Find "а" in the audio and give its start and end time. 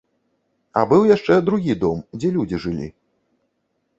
0.79-0.81